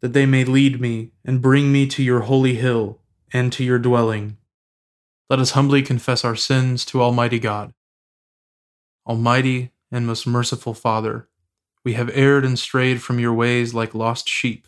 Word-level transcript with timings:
that 0.00 0.12
they 0.12 0.26
may 0.26 0.44
lead 0.44 0.80
me 0.80 1.10
and 1.24 1.42
bring 1.42 1.70
me 1.70 1.86
to 1.86 2.02
your 2.02 2.20
holy 2.20 2.54
hill 2.54 2.98
and 3.32 3.52
to 3.52 3.64
your 3.64 3.78
dwelling. 3.78 4.36
Let 5.28 5.38
us 5.38 5.52
humbly 5.52 5.82
confess 5.82 6.24
our 6.24 6.36
sins 6.36 6.84
to 6.86 7.02
Almighty 7.02 7.38
God. 7.38 7.72
Almighty 9.06 9.72
and 9.92 10.06
most 10.06 10.26
merciful 10.26 10.74
Father, 10.74 11.28
we 11.84 11.92
have 11.94 12.10
erred 12.14 12.44
and 12.44 12.58
strayed 12.58 13.02
from 13.02 13.18
your 13.18 13.32
ways 13.32 13.74
like 13.74 13.94
lost 13.94 14.28
sheep. 14.28 14.66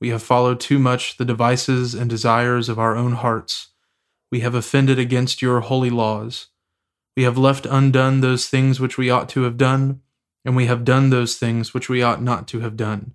We 0.00 0.08
have 0.08 0.22
followed 0.22 0.58
too 0.58 0.78
much 0.78 1.16
the 1.16 1.24
devices 1.24 1.94
and 1.94 2.10
desires 2.10 2.68
of 2.68 2.78
our 2.78 2.96
own 2.96 3.12
hearts. 3.12 3.68
We 4.30 4.40
have 4.40 4.54
offended 4.54 4.98
against 4.98 5.42
your 5.42 5.60
holy 5.60 5.90
laws. 5.90 6.48
We 7.16 7.22
have 7.22 7.38
left 7.38 7.66
undone 7.66 8.20
those 8.20 8.48
things 8.48 8.80
which 8.80 8.98
we 8.98 9.10
ought 9.10 9.28
to 9.30 9.42
have 9.42 9.56
done, 9.56 10.00
and 10.44 10.56
we 10.56 10.66
have 10.66 10.84
done 10.84 11.10
those 11.10 11.36
things 11.36 11.72
which 11.72 11.88
we 11.88 12.02
ought 12.02 12.22
not 12.22 12.48
to 12.48 12.60
have 12.60 12.76
done 12.76 13.14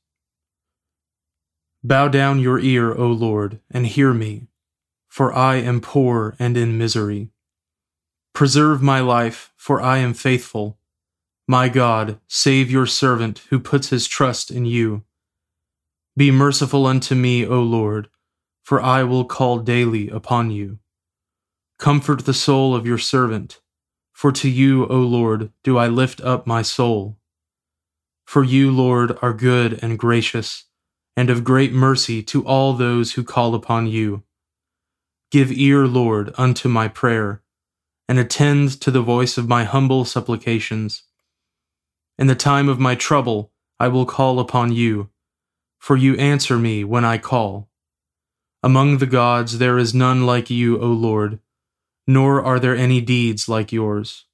Bow 1.83 2.07
down 2.07 2.39
your 2.39 2.59
ear, 2.59 2.93
O 2.93 3.07
Lord, 3.07 3.59
and 3.71 3.87
hear 3.87 4.13
me, 4.13 4.47
for 5.09 5.33
I 5.33 5.55
am 5.55 5.81
poor 5.81 6.35
and 6.37 6.55
in 6.55 6.77
misery. 6.77 7.31
Preserve 8.33 8.83
my 8.83 8.99
life, 8.99 9.51
for 9.57 9.81
I 9.81 9.97
am 9.97 10.13
faithful. 10.13 10.77
My 11.47 11.69
God, 11.69 12.19
save 12.27 12.69
your 12.69 12.85
servant 12.85 13.39
who 13.49 13.59
puts 13.59 13.89
his 13.89 14.07
trust 14.07 14.51
in 14.51 14.65
you. 14.65 15.03
Be 16.15 16.29
merciful 16.29 16.85
unto 16.85 17.15
me, 17.15 17.47
O 17.47 17.63
Lord, 17.63 18.09
for 18.63 18.79
I 18.79 19.01
will 19.03 19.25
call 19.25 19.57
daily 19.57 20.07
upon 20.07 20.51
you. 20.51 20.77
Comfort 21.79 22.25
the 22.25 22.33
soul 22.33 22.75
of 22.75 22.85
your 22.85 22.99
servant, 22.99 23.59
for 24.13 24.31
to 24.33 24.49
you, 24.49 24.85
O 24.85 24.99
Lord, 24.99 25.51
do 25.63 25.79
I 25.79 25.87
lift 25.87 26.21
up 26.21 26.45
my 26.45 26.61
soul. 26.61 27.17
For 28.23 28.43
you, 28.43 28.71
Lord, 28.71 29.17
are 29.23 29.33
good 29.33 29.79
and 29.81 29.97
gracious 29.97 30.65
and 31.21 31.29
of 31.29 31.43
great 31.43 31.71
mercy 31.71 32.23
to 32.23 32.43
all 32.47 32.73
those 32.73 33.11
who 33.11 33.23
call 33.23 33.53
upon 33.53 33.85
you. 33.85 34.23
Give 35.29 35.51
ear, 35.51 35.85
Lord, 35.85 36.33
unto 36.35 36.67
my 36.67 36.87
prayer, 36.87 37.43
and 38.09 38.17
attend 38.17 38.81
to 38.81 38.89
the 38.89 39.03
voice 39.03 39.37
of 39.37 39.47
my 39.47 39.63
humble 39.63 40.03
supplications. 40.03 41.03
In 42.17 42.25
the 42.25 42.33
time 42.33 42.67
of 42.67 42.79
my 42.79 42.95
trouble, 42.95 43.51
I 43.79 43.87
will 43.87 44.07
call 44.07 44.39
upon 44.39 44.71
you, 44.71 45.11
for 45.77 45.95
you 45.95 46.15
answer 46.15 46.57
me 46.57 46.83
when 46.83 47.05
I 47.05 47.19
call. 47.19 47.69
Among 48.63 48.97
the 48.97 49.05
gods 49.05 49.59
there 49.59 49.77
is 49.77 49.93
none 49.93 50.25
like 50.25 50.49
you, 50.49 50.81
O 50.81 50.87
Lord, 50.87 51.39
nor 52.07 52.43
are 52.43 52.59
there 52.59 52.75
any 52.75 52.99
deeds 52.99 53.47
like 53.47 53.71
yours. 53.71 54.25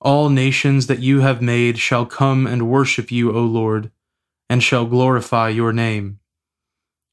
All 0.00 0.30
nations 0.30 0.88
that 0.88 0.98
you 0.98 1.20
have 1.20 1.40
made 1.40 1.78
shall 1.78 2.06
come 2.06 2.44
and 2.44 2.68
worship 2.68 3.12
you, 3.12 3.30
O 3.30 3.44
Lord 3.44 3.92
and 4.52 4.62
shall 4.62 4.84
glorify 4.84 5.48
your 5.48 5.72
name. 5.72 6.18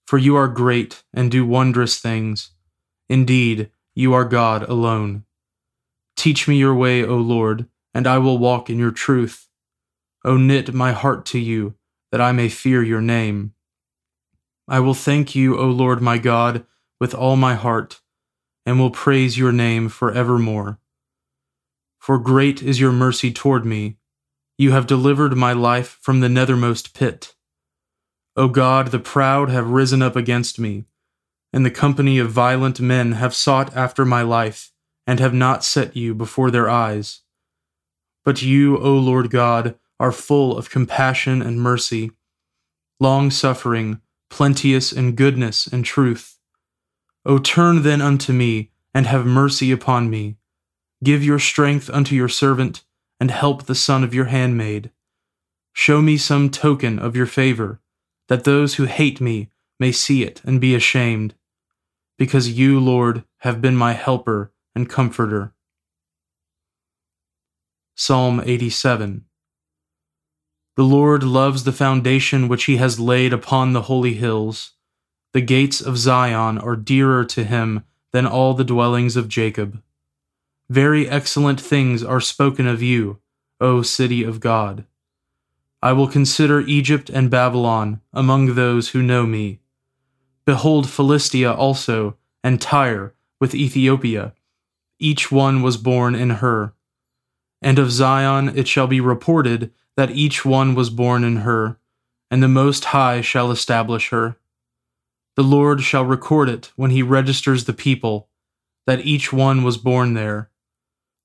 For 0.05 0.17
you 0.17 0.35
are 0.35 0.49
great 0.49 1.03
and 1.13 1.31
do 1.31 1.45
wondrous 1.45 1.97
things. 1.97 2.51
Indeed, 3.07 3.71
you 3.95 4.13
are 4.13 4.25
God 4.25 4.63
alone. 4.63 5.23
Teach 6.17 6.49
me 6.49 6.57
your 6.57 6.75
way, 6.75 7.01
O 7.01 7.15
Lord, 7.15 7.65
and 7.93 8.05
I 8.05 8.17
will 8.17 8.37
walk 8.37 8.69
in 8.69 8.77
your 8.77 8.91
truth. 8.91 9.47
O 10.25 10.35
knit 10.35 10.73
my 10.73 10.91
heart 10.91 11.25
to 11.27 11.39
you, 11.39 11.75
that 12.11 12.19
I 12.19 12.33
may 12.33 12.49
fear 12.49 12.83
your 12.83 12.99
name. 12.99 13.53
I 14.67 14.81
will 14.81 14.93
thank 14.93 15.33
you, 15.33 15.57
O 15.57 15.67
Lord 15.67 16.01
my 16.01 16.17
God, 16.17 16.65
with 16.99 17.15
all 17.15 17.37
my 17.37 17.55
heart, 17.55 18.01
and 18.65 18.77
will 18.77 18.91
praise 18.91 19.37
your 19.37 19.53
name 19.53 19.87
for 19.87 20.11
evermore. 20.11 20.77
For 21.99 22.19
great 22.19 22.61
is 22.61 22.81
your 22.81 22.91
mercy 22.91 23.31
toward 23.31 23.65
me 23.65 23.98
you 24.59 24.73
have 24.73 24.85
delivered 24.85 25.37
my 25.37 25.53
life 25.53 25.97
from 26.01 26.19
the 26.19 26.27
nethermost 26.27 26.93
pit. 26.93 27.33
O 28.35 28.49
God, 28.49 28.87
the 28.87 28.99
proud 28.99 29.49
have 29.49 29.69
risen 29.69 30.01
up 30.01 30.17
against 30.17 30.59
me, 30.59 30.83
and 31.53 31.65
the 31.65 31.71
company 31.71 32.19
of 32.19 32.29
violent 32.29 32.81
men 32.81 33.13
have 33.13 33.33
sought 33.33 33.73
after 33.73 34.03
my 34.03 34.21
life, 34.21 34.73
and 35.07 35.21
have 35.21 35.33
not 35.33 35.63
set 35.63 35.95
you 35.95 36.13
before 36.13 36.51
their 36.51 36.69
eyes. 36.69 37.21
But 38.25 38.41
you, 38.41 38.77
O 38.77 38.97
Lord 38.97 39.31
God, 39.31 39.79
are 39.97 40.11
full 40.11 40.57
of 40.57 40.69
compassion 40.69 41.41
and 41.41 41.61
mercy, 41.61 42.11
long 42.99 43.31
suffering, 43.31 44.01
plenteous 44.29 44.91
in 44.91 45.15
goodness 45.15 45.67
and 45.67 45.85
truth. 45.85 46.37
O 47.25 47.37
turn 47.37 47.83
then 47.83 48.01
unto 48.01 48.33
me, 48.33 48.71
and 48.93 49.07
have 49.07 49.25
mercy 49.25 49.71
upon 49.71 50.09
me. 50.09 50.35
Give 51.01 51.23
your 51.23 51.39
strength 51.39 51.89
unto 51.89 52.13
your 52.13 52.27
servant 52.27 52.83
and 53.19 53.31
help 53.31 53.63
the 53.63 53.75
son 53.75 54.03
of 54.03 54.13
your 54.13 54.25
handmaid. 54.25 54.91
Show 55.73 56.01
me 56.01 56.17
some 56.17 56.49
token 56.49 56.99
of 56.99 57.15
your 57.15 57.25
favor, 57.25 57.79
that 58.27 58.43
those 58.43 58.75
who 58.75 58.85
hate 58.85 59.19
me 59.19 59.49
may 59.79 59.91
see 59.91 60.23
it 60.23 60.41
and 60.43 60.59
be 60.59 60.75
ashamed, 60.75 61.35
because 62.17 62.57
you, 62.57 62.79
Lord, 62.79 63.23
have 63.39 63.61
been 63.61 63.75
my 63.75 63.93
helper 63.93 64.51
and 64.75 64.89
comforter. 64.89 65.53
Psalm 67.95 68.41
87 68.45 69.25
The 70.75 70.83
Lord 70.83 71.23
loves 71.23 71.63
the 71.63 71.71
foundation 71.71 72.47
which 72.47 72.65
he 72.65 72.77
has 72.77 72.99
laid 72.99 73.33
upon 73.33 73.73
the 73.73 73.83
holy 73.83 74.13
hills. 74.13 74.73
The 75.33 75.41
gates 75.41 75.81
of 75.81 75.97
Zion 75.97 76.57
are 76.57 76.75
dearer 76.75 77.23
to 77.25 77.43
him 77.43 77.83
than 78.11 78.25
all 78.25 78.53
the 78.53 78.63
dwellings 78.63 79.15
of 79.15 79.27
Jacob. 79.27 79.81
Very 80.69 81.09
excellent 81.09 81.59
things 81.59 82.03
are 82.03 82.21
spoken 82.21 82.67
of 82.67 82.83
you, 82.83 83.19
O 83.59 83.81
city 83.81 84.23
of 84.23 84.39
God. 84.39 84.85
I 85.81 85.93
will 85.93 86.07
consider 86.07 86.59
Egypt 86.59 87.09
and 87.09 87.31
Babylon 87.31 88.01
among 88.13 88.53
those 88.53 88.89
who 88.89 89.01
know 89.01 89.25
me. 89.25 89.61
Behold 90.45 90.87
Philistia 90.87 91.51
also, 91.51 92.17
and 92.43 92.61
Tyre, 92.61 93.15
with 93.39 93.55
Ethiopia. 93.55 94.33
Each 94.99 95.31
one 95.31 95.61
was 95.61 95.77
born 95.77 96.13
in 96.13 96.29
her. 96.29 96.73
And 97.61 97.79
of 97.79 97.91
Zion 97.91 98.55
it 98.55 98.67
shall 98.67 98.87
be 98.87 99.01
reported 99.01 99.71
that 99.97 100.11
each 100.11 100.45
one 100.45 100.75
was 100.75 100.89
born 100.89 101.23
in 101.23 101.37
her, 101.37 101.79
and 102.29 102.43
the 102.43 102.47
Most 102.47 102.85
High 102.85 103.21
shall 103.21 103.49
establish 103.49 104.09
her. 104.09 104.37
The 105.35 105.43
Lord 105.43 105.81
shall 105.81 106.05
record 106.05 106.47
it 106.47 106.71
when 106.75 106.91
he 106.91 107.01
registers 107.01 107.65
the 107.65 107.73
people, 107.73 108.29
that 108.85 109.05
each 109.05 109.33
one 109.33 109.63
was 109.63 109.77
born 109.77 110.13
there. 110.13 110.48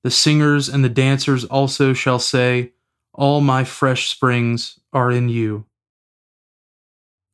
The 0.04 0.10
singers 0.10 0.68
and 0.68 0.84
the 0.84 0.90
dancers 0.90 1.46
also 1.46 1.94
shall 1.94 2.18
say, 2.18 2.72
All 3.14 3.40
my 3.40 3.64
fresh 3.64 4.10
springs 4.10 4.78
are 4.92 5.10
in 5.10 5.30
you. 5.30 5.64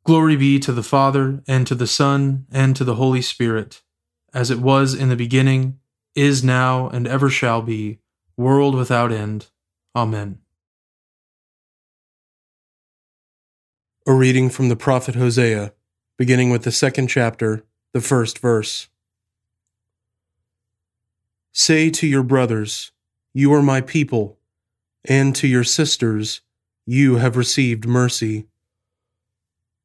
Glory 0.05 0.37
be 0.37 0.61
to 0.61 0.73
the 0.73 0.85
Father, 0.85 1.43
and 1.49 1.67
to 1.67 1.75
the 1.75 1.89
Son, 1.89 2.47
and 2.53 2.77
to 2.77 2.85
the 2.85 2.95
Holy 2.95 3.23
Spirit, 3.23 3.83
as 4.33 4.53
it 4.53 4.61
was 4.61 4.95
in 4.95 5.09
the 5.09 5.17
beginning, 5.17 5.81
is 6.15 6.45
now, 6.45 6.89
and 6.89 7.09
ever 7.09 7.29
shall 7.29 7.61
be, 7.61 7.99
world 8.37 8.77
without 8.77 9.11
end. 9.11 9.49
Amen. 9.97 10.39
A 14.07 14.13
reading 14.13 14.49
from 14.49 14.69
the 14.69 14.77
prophet 14.77 15.17
Hosea, 15.17 15.73
beginning 16.17 16.51
with 16.51 16.63
the 16.63 16.73
second 16.73 17.09
chapter, 17.09 17.65
the 17.93 18.01
first 18.01 18.39
verse. 18.39 18.89
Say 21.63 21.91
to 21.91 22.07
your 22.07 22.23
brothers, 22.23 22.91
You 23.35 23.53
are 23.53 23.61
my 23.61 23.83
people, 23.83 24.39
and 25.05 25.37
to 25.37 25.47
your 25.47 25.63
sisters, 25.63 26.41
You 26.87 27.17
have 27.17 27.37
received 27.37 27.87
mercy. 27.87 28.47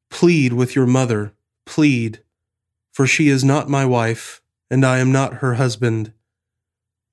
Plead 0.09 0.53
with 0.53 0.73
your 0.73 0.85
mother, 0.85 1.33
plead, 1.65 2.23
for 2.93 3.05
she 3.05 3.27
is 3.27 3.43
not 3.43 3.67
my 3.67 3.85
wife, 3.85 4.41
and 4.71 4.85
I 4.85 4.99
am 4.99 5.11
not 5.11 5.41
her 5.43 5.55
husband, 5.55 6.13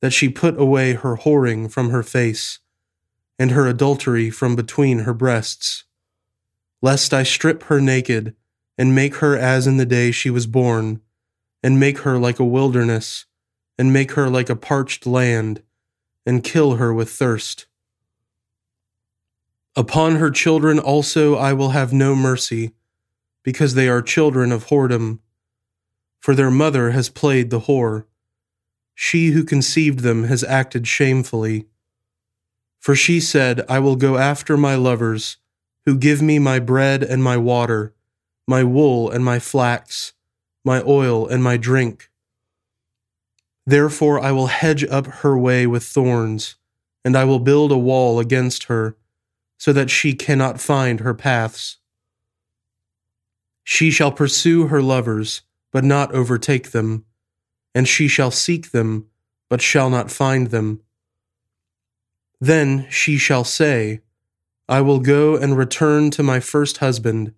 that 0.01 0.13
she 0.13 0.29
put 0.29 0.57
away 0.61 0.93
her 0.93 1.17
whoring 1.17 1.69
from 1.69 1.91
her 1.91 2.05
face, 2.05 2.61
and 3.41 3.51
her 3.51 3.67
adultery 3.67 4.31
from 4.31 4.55
between 4.55 5.01
her 5.01 5.13
breasts, 5.13 5.83
lest 6.81 7.13
I 7.13 7.25
strip 7.25 7.65
her 7.65 7.81
naked, 7.81 8.37
and 8.79 8.95
make 8.95 9.17
her 9.17 9.37
as 9.37 9.67
in 9.67 9.79
the 9.79 9.85
day 9.85 10.13
she 10.13 10.31
was 10.31 10.47
born, 10.47 11.01
and 11.65 11.81
make 11.81 11.99
her 12.07 12.17
like 12.17 12.39
a 12.39 12.45
wilderness, 12.45 13.27
and 13.79 13.93
make 13.93 14.13
her 14.13 14.29
like 14.29 14.51
a 14.51 14.57
parched 14.57 15.07
land, 15.07 15.63
and 16.25 16.45
kill 16.45 16.77
her 16.77 16.93
with 16.93 17.11
thirst. 17.11 17.67
Upon 19.75 20.17
her 20.17 20.31
children 20.31 20.79
also 20.79 21.35
I 21.37 21.53
will 21.53 21.71
have 21.71 21.93
no 21.93 22.15
mercy, 22.15 22.73
because 23.43 23.75
they 23.75 23.89
are 23.89 24.03
children 24.03 24.53
of 24.53 24.67
whoredom. 24.67 25.21
For 26.21 26.35
their 26.35 26.51
mother 26.51 26.91
has 26.91 27.09
played 27.09 27.51
the 27.51 27.61
whore. 27.61 28.05
She 28.95 29.29
who 29.29 29.43
conceived 29.43 30.01
them 30.01 30.25
has 30.25 30.45
acted 30.45 30.87
shamefully. 30.87 31.67
For 32.79 32.95
she 32.95 33.19
said, 33.19 33.65
I 33.69 33.79
will 33.79 33.97
go 33.97 34.19
after 34.19 34.57
my 34.57 34.75
lovers, 34.75 35.39
who 35.87 35.97
give 35.97 36.23
me 36.23 36.39
my 36.39 36.61
bread 36.61 37.03
and 37.03 37.25
my 37.25 37.37
water, 37.37 37.95
my 38.47 38.63
wool 38.63 39.11
and 39.11 39.25
my 39.25 39.39
flax, 39.39 40.13
my 40.65 40.83
oil 40.83 41.27
and 41.27 41.43
my 41.43 41.57
drink. 41.57 42.11
Therefore 43.67 44.21
I 44.21 44.33
will 44.33 44.49
hedge 44.49 44.85
up 44.85 45.07
her 45.07 45.37
way 45.39 45.67
with 45.67 45.85
thorns, 45.85 46.57
and 47.05 47.17
I 47.17 47.25
will 47.25 47.39
build 47.39 47.73
a 47.73 47.79
wall 47.79 48.19
against 48.19 48.65
her, 48.65 48.97
so 49.59 49.73
that 49.73 49.91
she 49.91 50.15
cannot 50.15 50.61
find 50.61 51.01
her 51.01 51.15
paths. 51.15 51.79
She 53.65 53.91
shall 53.91 54.11
pursue 54.11 54.67
her 54.67 54.83
lovers, 54.83 55.43
but 55.73 55.85
not 55.85 56.13
overtake 56.13 56.73
them, 56.73 57.05
and 57.75 57.87
she 57.87 58.09
shall 58.09 58.31
seek 58.31 58.73
them, 58.73 59.07
but 59.49 59.63
shall 59.63 59.89
not 59.89 60.11
find 60.11 60.49
them. 60.49 60.81
Then 62.41 62.89
she 62.91 63.19
shall 63.19 63.45
say, 63.45 64.01
I 64.69 64.81
will 64.81 64.99
go 64.99 65.37
and 65.37 65.57
return 65.57 66.11
to 66.13 66.23
my 66.23 66.41
first 66.41 66.79
husband, 66.79 67.35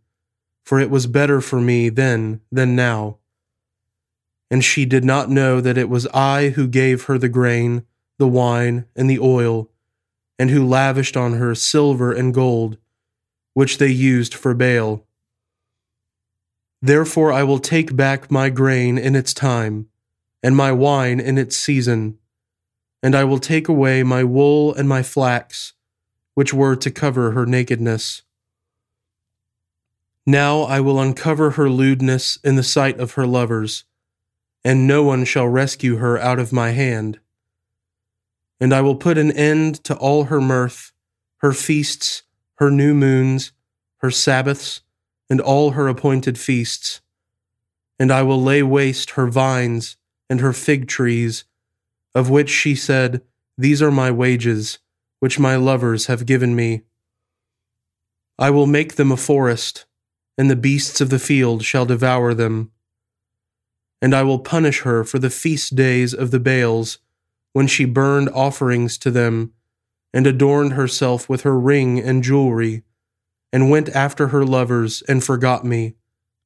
for 0.64 0.80
it 0.80 0.90
was 0.90 1.06
better 1.06 1.40
for 1.40 1.60
me 1.60 1.90
then 1.90 2.40
than 2.50 2.74
now. 2.74 3.18
And 4.50 4.64
she 4.64 4.84
did 4.84 5.04
not 5.04 5.30
know 5.30 5.60
that 5.60 5.78
it 5.78 5.88
was 5.88 6.06
I 6.08 6.50
who 6.50 6.68
gave 6.68 7.04
her 7.04 7.18
the 7.18 7.28
grain, 7.28 7.84
the 8.18 8.28
wine, 8.28 8.86
and 8.94 9.08
the 9.08 9.18
oil, 9.18 9.70
and 10.38 10.50
who 10.50 10.66
lavished 10.66 11.16
on 11.16 11.34
her 11.34 11.54
silver 11.54 12.12
and 12.12 12.34
gold, 12.34 12.76
which 13.54 13.78
they 13.78 13.88
used 13.88 14.34
for 14.34 14.54
Baal. 14.54 15.06
Therefore 16.82 17.32
I 17.32 17.42
will 17.44 17.58
take 17.58 17.96
back 17.96 18.30
my 18.30 18.50
grain 18.50 18.98
in 18.98 19.16
its 19.16 19.32
time, 19.32 19.88
and 20.42 20.54
my 20.54 20.70
wine 20.70 21.18
in 21.18 21.38
its 21.38 21.56
season, 21.56 22.18
and 23.02 23.14
I 23.14 23.24
will 23.24 23.38
take 23.38 23.68
away 23.68 24.02
my 24.02 24.22
wool 24.22 24.74
and 24.74 24.88
my 24.88 25.02
flax, 25.02 25.72
which 26.34 26.52
were 26.52 26.76
to 26.76 26.90
cover 26.90 27.30
her 27.30 27.46
nakedness. 27.46 28.22
Now 30.26 30.62
I 30.62 30.80
will 30.80 31.00
uncover 31.00 31.52
her 31.52 31.70
lewdness 31.70 32.38
in 32.44 32.56
the 32.56 32.62
sight 32.62 32.98
of 32.98 33.12
her 33.12 33.26
lovers, 33.26 33.84
and 34.64 34.86
no 34.86 35.02
one 35.02 35.24
shall 35.24 35.46
rescue 35.46 35.96
her 35.96 36.18
out 36.18 36.38
of 36.38 36.52
my 36.52 36.70
hand. 36.70 37.20
And 38.60 38.72
I 38.72 38.80
will 38.80 38.96
put 38.96 39.18
an 39.18 39.30
end 39.32 39.84
to 39.84 39.94
all 39.96 40.24
her 40.24 40.40
mirth, 40.40 40.92
her 41.38 41.52
feasts, 41.52 42.22
her 42.56 42.70
new 42.70 42.94
moons, 42.94 43.52
her 43.98 44.10
Sabbaths, 44.10 44.80
and 45.28 45.40
all 45.40 45.72
her 45.72 45.88
appointed 45.88 46.38
feasts. 46.38 47.00
And 47.98 48.10
I 48.10 48.22
will 48.22 48.42
lay 48.42 48.62
waste 48.62 49.10
her 49.10 49.26
vines 49.26 49.96
and 50.30 50.40
her 50.40 50.52
fig 50.52 50.88
trees, 50.88 51.44
of 52.14 52.30
which 52.30 52.48
she 52.48 52.74
said, 52.74 53.22
These 53.58 53.82
are 53.82 53.90
my 53.90 54.10
wages, 54.10 54.78
which 55.20 55.38
my 55.38 55.56
lovers 55.56 56.06
have 56.06 56.26
given 56.26 56.56
me. 56.56 56.82
I 58.38 58.50
will 58.50 58.66
make 58.66 58.96
them 58.96 59.12
a 59.12 59.16
forest, 59.16 59.86
and 60.36 60.50
the 60.50 60.56
beasts 60.56 61.00
of 61.00 61.10
the 61.10 61.18
field 61.18 61.64
shall 61.64 61.86
devour 61.86 62.34
them. 62.34 62.72
And 64.04 64.14
I 64.14 64.22
will 64.22 64.38
punish 64.38 64.80
her 64.80 65.02
for 65.02 65.18
the 65.18 65.30
feast 65.30 65.74
days 65.74 66.12
of 66.12 66.30
the 66.30 66.38
Baals, 66.38 66.98
when 67.54 67.66
she 67.66 67.86
burned 67.86 68.28
offerings 68.28 68.98
to 68.98 69.10
them, 69.10 69.54
and 70.12 70.26
adorned 70.26 70.74
herself 70.74 71.26
with 71.26 71.40
her 71.40 71.58
ring 71.58 71.98
and 72.00 72.22
jewelry 72.22 72.82
and 73.50 73.70
went 73.70 73.88
after 73.88 74.28
her 74.28 74.44
lovers 74.44 75.02
and 75.08 75.24
forgot 75.24 75.64
me, 75.64 75.94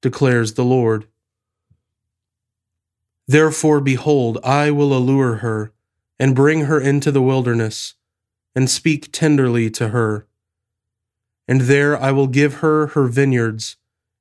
declares 0.02 0.52
the 0.52 0.64
Lord. 0.64 1.08
Therefore, 3.26 3.80
behold, 3.80 4.38
I 4.44 4.70
will 4.70 4.96
allure 4.96 5.38
her, 5.38 5.72
and 6.16 6.36
bring 6.36 6.66
her 6.66 6.80
into 6.80 7.10
the 7.10 7.22
wilderness, 7.22 7.94
and 8.54 8.70
speak 8.70 9.10
tenderly 9.10 9.68
to 9.70 9.88
her. 9.88 10.28
And 11.48 11.62
there 11.62 12.00
I 12.00 12.12
will 12.12 12.28
give 12.28 12.56
her 12.56 12.86
her 12.88 13.08
vineyards, 13.08 13.78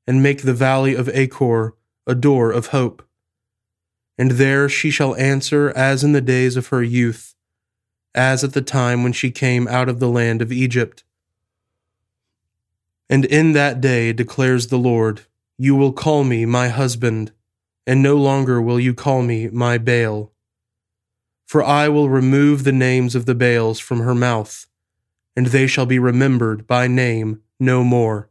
and 0.08 0.24
make 0.24 0.42
the 0.42 0.56
valley 0.56 0.96
of 0.96 1.08
Achor 1.10 1.76
a 2.08 2.16
door 2.16 2.52
of 2.52 2.68
hope. 2.68 3.07
And 4.18 4.32
there 4.32 4.68
she 4.68 4.90
shall 4.90 5.16
answer 5.16 5.72
as 5.76 6.04
in 6.04 6.12
the 6.12 6.22
days 6.22 6.56
of 6.58 6.68
her 6.68 6.82
youth, 6.82 7.36
as 8.16 8.44
at 8.44 8.54
the 8.54 8.62
time 8.62 9.04
when 9.04 9.14
she 9.14 9.30
came 9.30 9.68
out 9.68 9.90
of 9.90 10.00
the 10.00 10.10
land 10.10 10.42
of 10.42 10.52
Egypt. 10.52 11.04
And 13.10 13.26
in 13.26 13.54
that 13.54 13.80
day, 13.80 14.12
declares 14.12 14.68
the 14.68 14.78
Lord, 14.78 15.22
you 15.58 15.76
will 15.76 15.94
call 15.94 16.24
me 16.24 16.46
my 16.46 16.70
husband, 16.70 17.32
and 17.86 18.02
no 18.02 18.16
longer 18.16 18.62
will 18.62 18.80
you 18.80 18.94
call 18.94 19.22
me 19.22 19.50
my 19.50 19.78
Baal. 19.78 20.32
For 21.46 21.64
I 21.64 21.88
will 21.88 22.10
remove 22.10 22.64
the 22.64 22.74
names 22.74 23.16
of 23.16 23.26
the 23.26 23.36
Baals 23.36 23.80
from 23.80 24.00
her 24.00 24.16
mouth, 24.16 24.68
and 25.36 25.48
they 25.48 25.68
shall 25.68 25.86
be 25.86 26.00
remembered 26.00 26.68
by 26.68 26.88
name 26.88 27.42
no 27.60 27.84
more. 27.84 28.30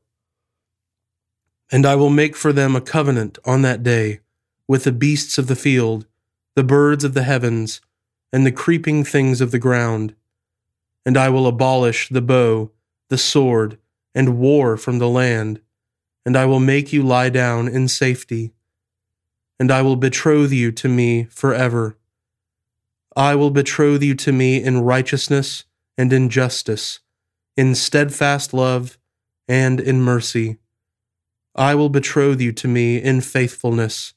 And 1.73 1.87
I 1.87 1.95
will 1.95 2.11
make 2.11 2.37
for 2.37 2.53
them 2.53 2.77
a 2.77 2.81
covenant 2.81 3.39
on 3.45 3.63
that 3.63 3.83
day 3.83 4.21
with 4.69 4.85
the 4.85 4.93
beasts 4.93 5.39
of 5.39 5.47
the 5.47 5.57
field, 5.57 6.07
the 6.55 6.65
birds 6.65 7.05
of 7.05 7.15
the 7.15 7.23
heavens, 7.23 7.81
and 8.33 8.45
the 8.45 8.53
creeping 8.53 9.05
things 9.05 9.41
of 9.41 9.51
the 9.51 9.59
ground. 9.59 10.15
And 11.05 11.17
I 11.17 11.29
will 11.29 11.47
abolish 11.47 12.09
the 12.09 12.21
bow, 12.23 12.71
the 13.09 13.19
sword, 13.19 13.79
and 14.15 14.39
war 14.39 14.77
from 14.77 14.99
the 14.99 15.09
land, 15.09 15.61
and 16.25 16.37
I 16.37 16.47
will 16.47 16.61
make 16.61 16.93
you 16.93 17.03
lie 17.03 17.29
down 17.29 17.69
in 17.69 17.87
safety. 17.87 18.53
And 19.61 19.71
I 19.71 19.83
will 19.83 19.97
betroth 19.97 20.53
you 20.53 20.73
to 20.73 20.89
me 20.89 21.25
forever. 21.25 21.97
I 23.15 23.35
will 23.35 23.51
betroth 23.51 24.03
you 24.03 24.15
to 24.17 24.33
me 24.33 24.63
in 24.63 24.81
righteousness 24.81 25.65
and 25.97 26.13
in 26.13 26.29
justice, 26.29 27.01
in 27.57 27.75
steadfast 27.75 28.53
love 28.53 28.99
and 29.49 29.81
in 29.81 30.03
mercy. 30.03 30.59
I 31.55 31.75
will 31.75 31.89
betroth 31.89 32.41
you 32.41 32.53
to 32.53 32.69
me 32.69 33.03
in 33.03 33.23
faithfulness, 33.23 34.13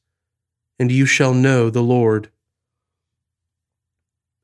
and 0.80 0.92
you 0.92 1.06
shall 1.06 1.34
know 1.34 1.70
the 1.70 1.84
Lord. 1.84 2.30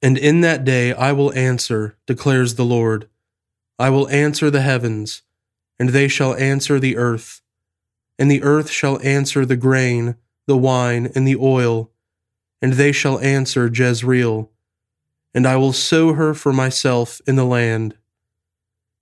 And 0.01 0.17
in 0.17 0.41
that 0.41 0.65
day 0.65 0.93
I 0.93 1.13
will 1.13 1.33
answer, 1.33 1.97
declares 2.05 2.55
the 2.55 2.65
Lord. 2.65 3.07
I 3.79 3.89
will 3.89 4.07
answer 4.09 4.51
the 4.51 4.61
heavens, 4.61 5.23
and 5.79 5.89
they 5.89 6.07
shall 6.07 6.35
answer 6.35 6.79
the 6.79 6.97
earth, 6.97 7.41
and 8.19 8.29
the 8.29 8.43
earth 8.43 8.69
shall 8.69 9.01
answer 9.01 9.45
the 9.45 9.57
grain, 9.57 10.15
the 10.45 10.57
wine, 10.57 11.11
and 11.15 11.27
the 11.27 11.35
oil, 11.35 11.91
and 12.61 12.73
they 12.73 12.91
shall 12.91 13.19
answer 13.19 13.71
Jezreel. 13.73 14.51
And 15.33 15.45
I 15.45 15.57
will 15.57 15.73
sow 15.73 16.13
her 16.13 16.33
for 16.33 16.53
myself 16.53 17.19
in 17.27 17.35
the 17.35 17.45
land. 17.45 17.97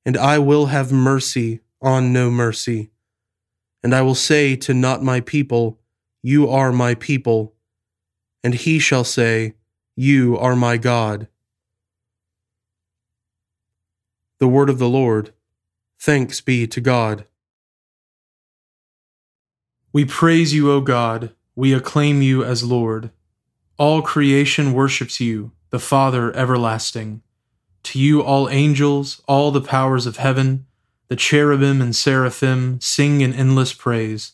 And 0.05 0.17
I 0.17 0.39
will 0.39 0.67
have 0.67 0.91
mercy 0.91 1.59
on 1.81 2.11
no 2.11 2.31
mercy. 2.31 2.89
And 3.83 3.93
I 3.93 4.01
will 4.01 4.15
say 4.15 4.55
to 4.55 4.73
not 4.73 5.03
my 5.03 5.19
people, 5.19 5.79
You 6.23 6.49
are 6.49 6.71
my 6.71 6.95
people. 6.95 7.53
And 8.43 8.55
he 8.55 8.79
shall 8.79 9.03
say, 9.03 9.55
You 9.95 10.37
are 10.37 10.55
my 10.55 10.77
God. 10.77 11.27
The 14.39 14.47
word 14.47 14.69
of 14.69 14.79
the 14.79 14.89
Lord. 14.89 15.33
Thanks 15.99 16.39
be 16.39 16.65
to 16.67 16.81
God. 16.81 17.25
We 19.91 20.05
praise 20.05 20.53
you, 20.53 20.71
O 20.71 20.81
God. 20.81 21.33
We 21.55 21.73
acclaim 21.73 22.21
you 22.21 22.43
as 22.43 22.63
Lord. 22.63 23.11
All 23.77 24.01
creation 24.01 24.73
worships 24.73 25.19
you, 25.19 25.51
the 25.71 25.79
Father 25.79 26.35
everlasting. 26.35 27.21
To 27.83 27.99
you, 27.99 28.21
all 28.21 28.49
angels, 28.49 29.21
all 29.27 29.51
the 29.51 29.61
powers 29.61 30.05
of 30.05 30.17
heaven, 30.17 30.65
the 31.09 31.15
cherubim 31.17 31.81
and 31.81 31.95
seraphim 31.95 32.79
sing 32.79 33.21
in 33.21 33.33
endless 33.33 33.73
praise. 33.73 34.33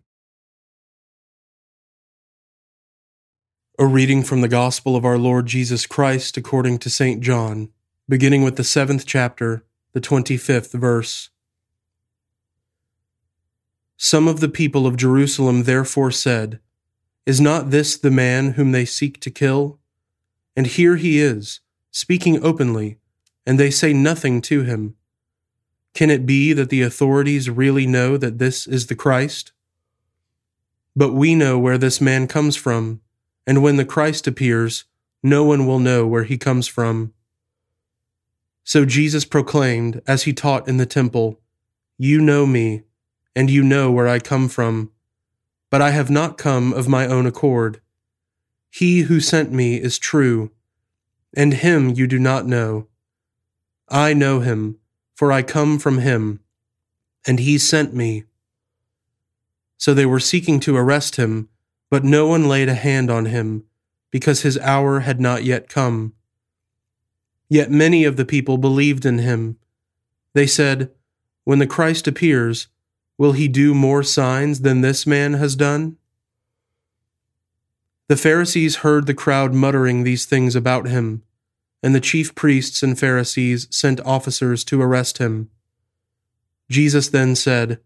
A 3.81 3.87
reading 3.87 4.21
from 4.21 4.41
the 4.41 4.47
Gospel 4.47 4.95
of 4.95 5.05
our 5.05 5.17
Lord 5.17 5.47
Jesus 5.47 5.87
Christ 5.87 6.37
according 6.37 6.77
to 6.77 6.89
St. 6.91 7.19
John, 7.19 7.69
beginning 8.07 8.43
with 8.43 8.55
the 8.55 8.63
seventh 8.63 9.07
chapter, 9.07 9.65
the 9.93 9.99
twenty 9.99 10.37
fifth 10.37 10.71
verse. 10.71 11.31
Some 13.97 14.27
of 14.27 14.39
the 14.39 14.49
people 14.49 14.85
of 14.85 14.97
Jerusalem 14.97 15.63
therefore 15.63 16.11
said, 16.11 16.59
Is 17.25 17.41
not 17.41 17.71
this 17.71 17.97
the 17.97 18.11
man 18.11 18.51
whom 18.51 18.71
they 18.71 18.85
seek 18.85 19.19
to 19.21 19.31
kill? 19.31 19.79
And 20.55 20.67
here 20.67 20.97
he 20.97 21.19
is, 21.19 21.61
speaking 21.89 22.45
openly, 22.45 22.99
and 23.47 23.59
they 23.59 23.71
say 23.71 23.93
nothing 23.93 24.41
to 24.41 24.61
him. 24.61 24.95
Can 25.95 26.11
it 26.11 26.27
be 26.27 26.53
that 26.53 26.69
the 26.69 26.83
authorities 26.83 27.49
really 27.49 27.87
know 27.87 28.15
that 28.15 28.37
this 28.37 28.67
is 28.67 28.85
the 28.85 28.95
Christ? 28.95 29.53
But 30.95 31.13
we 31.13 31.33
know 31.33 31.57
where 31.57 31.79
this 31.79 31.99
man 31.99 32.27
comes 32.27 32.55
from 32.55 33.01
and 33.45 33.63
when 33.63 33.77
the 33.77 33.85
Christ 33.85 34.27
appears, 34.27 34.85
no 35.23 35.43
one 35.43 35.65
will 35.65 35.79
know 35.79 36.05
where 36.05 36.23
he 36.23 36.37
comes 36.37 36.67
from. 36.67 37.13
So 38.63 38.85
Jesus 38.85 39.25
proclaimed, 39.25 40.01
as 40.07 40.23
he 40.23 40.33
taught 40.33 40.67
in 40.67 40.77
the 40.77 40.85
temple, 40.85 41.39
You 41.97 42.21
know 42.21 42.45
me, 42.45 42.83
and 43.35 43.49
you 43.49 43.63
know 43.63 43.91
where 43.91 44.07
I 44.07 44.19
come 44.19 44.47
from. 44.47 44.91
But 45.69 45.81
I 45.81 45.91
have 45.91 46.09
not 46.09 46.37
come 46.37 46.73
of 46.73 46.87
my 46.87 47.07
own 47.07 47.25
accord. 47.25 47.81
He 48.69 49.01
who 49.01 49.19
sent 49.19 49.51
me 49.51 49.75
is 49.75 49.97
true, 49.97 50.51
and 51.35 51.53
him 51.53 51.89
you 51.89 52.07
do 52.07 52.19
not 52.19 52.45
know. 52.45 52.87
I 53.89 54.13
know 54.13 54.39
him, 54.39 54.77
for 55.15 55.31
I 55.31 55.41
come 55.41 55.79
from 55.79 55.99
him, 55.99 56.39
and 57.25 57.39
he 57.39 57.57
sent 57.57 57.93
me. 57.93 58.23
So 59.77 59.93
they 59.93 60.05
were 60.05 60.19
seeking 60.19 60.59
to 60.61 60.77
arrest 60.77 61.15
him 61.15 61.49
but 61.91 62.05
no 62.05 62.25
one 62.25 62.47
laid 62.47 62.69
a 62.69 62.73
hand 62.73 63.11
on 63.11 63.25
him, 63.25 63.65
because 64.11 64.41
his 64.41 64.57
hour 64.59 65.01
had 65.01 65.19
not 65.19 65.43
yet 65.43 65.67
come. 65.67 66.13
Yet 67.49 67.69
many 67.69 68.05
of 68.05 68.15
the 68.15 68.25
people 68.25 68.57
believed 68.57 69.05
in 69.05 69.19
him. 69.19 69.57
They 70.33 70.47
said, 70.47 70.89
When 71.43 71.59
the 71.59 71.67
Christ 71.67 72.07
appears, 72.07 72.67
will 73.17 73.33
he 73.33 73.49
do 73.49 73.75
more 73.75 74.03
signs 74.03 74.61
than 74.61 74.79
this 74.79 75.05
man 75.05 75.33
has 75.33 75.57
done? 75.57 75.97
The 78.07 78.15
Pharisees 78.15 78.77
heard 78.77 79.05
the 79.05 79.13
crowd 79.13 79.53
muttering 79.53 80.03
these 80.03 80.25
things 80.25 80.55
about 80.55 80.87
him, 80.87 81.23
and 81.83 81.93
the 81.93 81.99
chief 81.99 82.33
priests 82.35 82.81
and 82.81 82.97
Pharisees 82.97 83.67
sent 83.69 83.99
officers 84.01 84.63
to 84.65 84.81
arrest 84.81 85.17
him. 85.17 85.49
Jesus 86.69 87.09
then 87.09 87.35
said, 87.35 87.81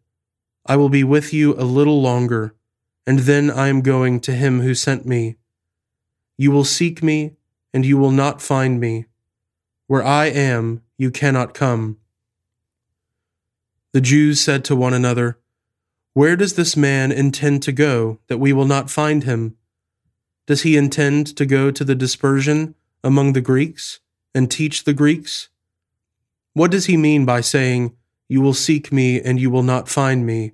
I 0.68 0.76
will 0.76 0.90
be 0.90 1.04
with 1.04 1.34
you 1.34 1.56
a 1.56 1.66
little 1.66 2.04
longer 2.04 2.54
and 3.08 3.20
then 3.20 3.52
I 3.52 3.68
am 3.68 3.82
going 3.82 4.20
to 4.22 4.34
him 4.34 4.62
who 4.62 4.74
sent 4.74 5.06
me. 5.06 5.38
You 6.38 6.52
will 6.52 6.64
seek 6.64 7.04
me, 7.04 7.34
and 7.74 7.86
you 7.86 7.98
will 7.98 8.12
not 8.12 8.42
find 8.42 8.80
me. 8.80 9.06
Where 9.88 10.04
I 10.04 10.26
am, 10.26 10.82
you 10.98 11.12
cannot 11.12 11.54
come. 11.54 11.98
The 13.94 14.02
Jews 14.02 14.42
said 14.42 14.66
to 14.66 14.76
one 14.76 14.94
another, 14.94 15.38
Where 16.14 16.36
does 16.36 16.56
this 16.56 16.76
man 16.76 17.12
intend 17.12 17.64
to 17.64 17.72
go, 17.72 18.20
that 18.28 18.40
we 18.40 18.52
will 18.52 18.66
not 18.66 18.90
find 18.90 19.24
him? 19.24 19.56
Does 20.48 20.64
he 20.64 20.78
intend 20.78 21.36
to 21.38 21.46
go 21.46 21.72
to 21.72 21.84
the 21.84 21.96
dispersion 21.96 22.76
among 23.04 23.34
the 23.34 23.42
Greeks 23.42 24.00
and 24.34 24.50
teach 24.50 24.84
the 24.84 24.94
Greeks? 24.94 25.50
What 26.54 26.72
does 26.72 26.86
he 26.86 26.98
mean 26.98 27.26
by 27.26 27.42
saying, 27.42 27.96
You 28.28 28.42
will 28.42 28.54
seek 28.54 28.92
me, 28.92 29.22
and 29.22 29.40
you 29.40 29.50
will 29.50 29.64
not 29.64 29.90
find 29.90 30.26
me? 30.26 30.54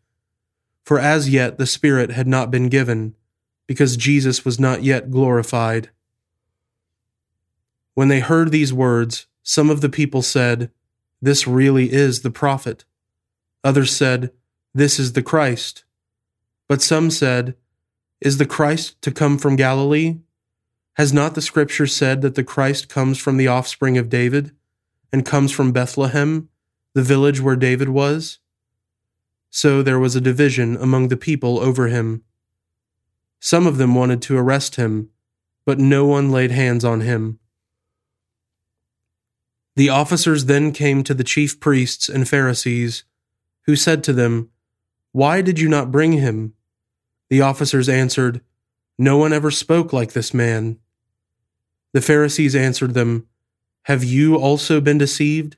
For 0.83 0.99
as 0.99 1.29
yet 1.29 1.57
the 1.57 1.65
Spirit 1.65 2.11
had 2.11 2.27
not 2.27 2.51
been 2.51 2.69
given, 2.69 3.15
because 3.67 3.97
Jesus 3.97 4.43
was 4.43 4.59
not 4.59 4.83
yet 4.83 5.11
glorified. 5.11 5.89
When 7.93 8.07
they 8.07 8.19
heard 8.19 8.51
these 8.51 8.73
words, 8.73 9.27
some 9.43 9.69
of 9.69 9.81
the 9.81 9.89
people 9.89 10.21
said, 10.21 10.71
This 11.21 11.47
really 11.47 11.91
is 11.91 12.21
the 12.21 12.31
prophet. 12.31 12.85
Others 13.63 13.95
said, 13.95 14.31
This 14.73 14.99
is 14.99 15.13
the 15.13 15.23
Christ. 15.23 15.83
But 16.67 16.81
some 16.81 17.11
said, 17.11 17.55
Is 18.19 18.37
the 18.37 18.45
Christ 18.45 19.01
to 19.01 19.11
come 19.11 19.37
from 19.37 19.55
Galilee? 19.55 20.17
Has 20.95 21.13
not 21.13 21.35
the 21.35 21.41
Scripture 21.41 21.87
said 21.87 22.21
that 22.21 22.35
the 22.35 22.43
Christ 22.43 22.89
comes 22.89 23.17
from 23.17 23.37
the 23.37 23.47
offspring 23.47 23.97
of 23.97 24.09
David? 24.09 24.51
and 25.11 25.25
comes 25.25 25.51
from 25.51 25.71
Bethlehem, 25.71 26.49
the 26.93 27.03
village 27.03 27.41
where 27.41 27.55
David 27.55 27.89
was. 27.89 28.39
So 29.51 29.83
there 29.83 29.99
was 29.99 30.15
a 30.15 30.21
division 30.21 30.75
among 30.77 31.09
the 31.09 31.17
people 31.17 31.59
over 31.59 31.87
him. 31.87 32.23
Some 33.39 33.67
of 33.67 33.77
them 33.77 33.93
wanted 33.93 34.19
to 34.23 34.37
arrest 34.37 34.77
him, 34.77 35.09
but 35.65 35.77
no 35.77 36.07
one 36.07 36.31
laid 36.31 36.49
hands 36.49 36.83
on 36.83 37.01
him. 37.01 37.37
The 39.75 39.89
officers 39.89 40.45
then 40.45 40.71
came 40.71 41.03
to 41.03 41.13
the 41.13 41.23
chief 41.23 41.59
priests 41.59 42.09
and 42.09 42.27
Pharisees, 42.27 43.03
who 43.65 43.75
said 43.75 44.03
to 44.05 44.13
them, 44.13 44.49
Why 45.11 45.41
did 45.41 45.59
you 45.59 45.69
not 45.69 45.91
bring 45.91 46.13
him? 46.13 46.55
The 47.29 47.41
officers 47.41 47.87
answered, 47.87 48.41
No 48.97 49.17
one 49.17 49.33
ever 49.33 49.51
spoke 49.51 49.93
like 49.93 50.13
this 50.13 50.33
man. 50.33 50.79
The 51.93 52.01
Pharisees 52.01 52.55
answered 52.55 52.95
them, 52.95 53.27
have 53.85 54.03
you 54.03 54.35
also 54.35 54.79
been 54.79 54.99
deceived? 54.99 55.57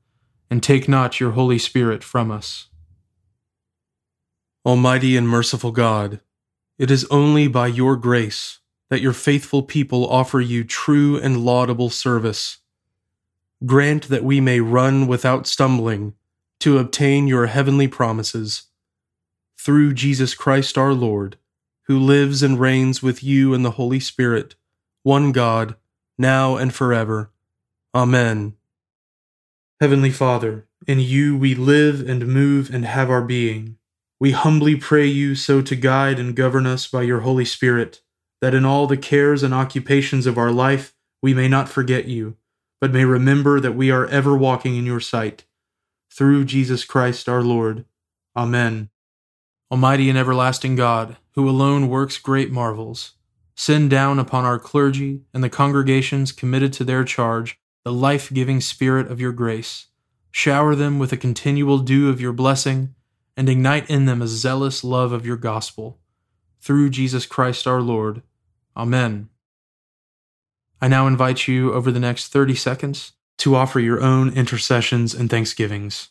and 0.51 0.61
take 0.61 0.89
not 0.89 1.21
your 1.21 1.31
Holy 1.31 1.57
Spirit 1.57 2.03
from 2.03 2.29
us. 2.29 2.67
Almighty 4.65 5.15
and 5.15 5.27
merciful 5.27 5.71
God, 5.71 6.19
it 6.77 6.91
is 6.91 7.05
only 7.05 7.47
by 7.47 7.67
your 7.67 7.95
grace 7.95 8.59
that 8.89 9.01
your 9.01 9.13
faithful 9.13 9.63
people 9.63 10.07
offer 10.09 10.41
you 10.41 10.65
true 10.65 11.17
and 11.17 11.45
laudable 11.45 11.89
service. 11.89 12.57
Grant 13.65 14.09
that 14.09 14.25
we 14.25 14.41
may 14.41 14.59
run 14.59 15.07
without 15.07 15.47
stumbling 15.47 16.15
to 16.59 16.77
obtain 16.77 17.27
your 17.27 17.45
heavenly 17.45 17.87
promises. 17.87 18.63
Through 19.57 19.93
Jesus 19.93 20.35
Christ 20.35 20.77
our 20.77 20.93
Lord, 20.93 21.37
who 21.83 21.97
lives 21.97 22.43
and 22.43 22.59
reigns 22.59 23.01
with 23.01 23.23
you 23.23 23.53
in 23.53 23.63
the 23.63 23.71
Holy 23.71 24.01
Spirit, 24.01 24.55
one 25.03 25.31
God, 25.31 25.75
now 26.17 26.57
and 26.57 26.73
forever. 26.73 27.31
Amen. 27.95 28.55
Heavenly 29.81 30.11
Father, 30.11 30.67
in 30.85 30.99
you 30.99 31.35
we 31.35 31.55
live 31.55 32.07
and 32.07 32.27
move 32.27 32.71
and 32.71 32.85
have 32.85 33.09
our 33.09 33.23
being. 33.23 33.77
We 34.19 34.29
humbly 34.29 34.75
pray 34.75 35.07
you 35.07 35.33
so 35.33 35.63
to 35.63 35.75
guide 35.75 36.19
and 36.19 36.35
govern 36.35 36.67
us 36.67 36.85
by 36.85 37.01
your 37.01 37.21
Holy 37.21 37.45
Spirit, 37.45 37.99
that 38.41 38.53
in 38.53 38.63
all 38.63 38.85
the 38.85 38.95
cares 38.95 39.41
and 39.41 39.55
occupations 39.55 40.27
of 40.27 40.37
our 40.37 40.51
life 40.51 40.93
we 41.23 41.33
may 41.33 41.47
not 41.47 41.67
forget 41.67 42.05
you, 42.05 42.37
but 42.79 42.93
may 42.93 43.05
remember 43.05 43.59
that 43.59 43.71
we 43.71 43.89
are 43.89 44.05
ever 44.05 44.37
walking 44.37 44.75
in 44.75 44.85
your 44.85 44.99
sight. 44.99 45.45
Through 46.11 46.45
Jesus 46.45 46.85
Christ 46.85 47.27
our 47.27 47.41
Lord. 47.41 47.85
Amen. 48.35 48.91
Almighty 49.71 50.09
and 50.09 50.17
everlasting 50.17 50.75
God, 50.75 51.17
who 51.31 51.49
alone 51.49 51.89
works 51.89 52.19
great 52.19 52.51
marvels, 52.51 53.13
send 53.55 53.89
down 53.89 54.19
upon 54.19 54.45
our 54.45 54.59
clergy 54.59 55.21
and 55.33 55.43
the 55.43 55.49
congregations 55.49 56.31
committed 56.31 56.71
to 56.73 56.83
their 56.83 57.03
charge 57.03 57.57
the 57.83 57.91
life 57.91 58.31
giving 58.31 58.61
Spirit 58.61 59.09
of 59.09 59.19
your 59.19 59.31
grace. 59.31 59.87
Shower 60.31 60.75
them 60.75 60.99
with 60.99 61.11
a 61.11 61.17
continual 61.17 61.79
dew 61.79 62.09
of 62.09 62.21
your 62.21 62.33
blessing 62.33 62.95
and 63.35 63.49
ignite 63.49 63.89
in 63.89 64.05
them 64.05 64.21
a 64.21 64.27
zealous 64.27 64.83
love 64.83 65.11
of 65.11 65.25
your 65.25 65.37
gospel. 65.37 65.99
Through 66.59 66.91
Jesus 66.91 67.25
Christ 67.25 67.65
our 67.65 67.81
Lord. 67.81 68.21
Amen. 68.77 69.29
I 70.79 70.87
now 70.87 71.07
invite 71.07 71.47
you 71.47 71.73
over 71.73 71.91
the 71.91 71.99
next 71.99 72.27
30 72.27 72.55
seconds 72.55 73.13
to 73.39 73.55
offer 73.55 73.79
your 73.79 74.01
own 74.01 74.31
intercessions 74.33 75.15
and 75.15 75.29
thanksgivings. 75.29 76.10